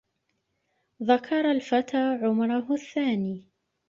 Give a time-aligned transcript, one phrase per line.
[1.03, 3.43] ذكر الفتى عمره الثاني